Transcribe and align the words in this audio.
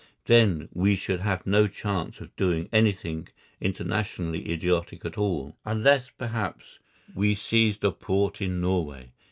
Then 0.25 0.67
we 0.73 0.95
should 0.95 1.19
have 1.19 1.45
no 1.45 1.67
chance 1.67 2.21
of 2.21 2.35
doing 2.35 2.69
anything 2.73 3.27
internationally 3.59 4.51
idiotic 4.51 5.05
at 5.05 5.15
all, 5.15 5.55
unless, 5.63 6.09
perhaps, 6.09 6.79
we 7.13 7.35
seized 7.35 7.83
a 7.83 7.91
port 7.91 8.41
in 8.41 8.59
Norway. 8.61 9.11